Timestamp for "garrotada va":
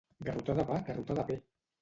0.29-0.79